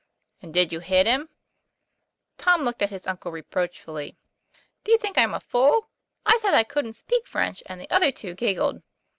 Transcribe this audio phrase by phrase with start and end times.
[0.41, 1.29] '"And did you hit him?"
[2.39, 4.17] Tom looked at his uncle reproachfully.
[4.51, 5.89] * Do you think I'm a fool?
[6.25, 8.81] I said that I couldn't speak French, and the other two giggled.